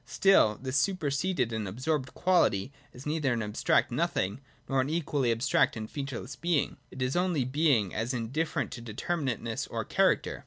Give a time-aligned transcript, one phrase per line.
[0.03, 5.31] Still this superseded and absorbed quality is neither an ab stract nothing, nor an equally
[5.31, 10.39] abstract and featureless being: it is only being as indifferent to determinateness or character.